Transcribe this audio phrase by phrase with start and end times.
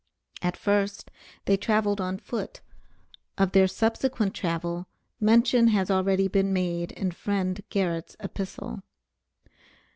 [0.41, 1.11] At first,
[1.45, 2.61] they traveled on foot;
[3.37, 4.87] of their subsequent travel,
[5.19, 8.81] mention has already been made in friend Garrett's epistle.